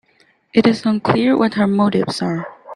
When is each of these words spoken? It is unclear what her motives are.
It 0.51 0.65
is 0.65 0.83
unclear 0.83 1.37
what 1.37 1.53
her 1.53 1.67
motives 1.67 2.23
are. 2.23 2.47